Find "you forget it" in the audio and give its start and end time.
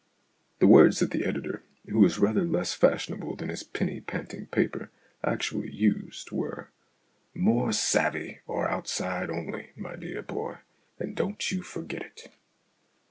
11.51-12.31